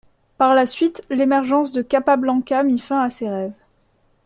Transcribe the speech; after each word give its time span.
Par 0.39 0.55
la 0.55 0.65
suite, 0.65 1.03
l'émergence 1.11 1.71
de 1.73 1.83
Capablanca 1.83 2.63
mit 2.63 2.79
fin 2.79 2.99
à 3.01 3.11
ses 3.11 3.29
rêves. 3.29 3.53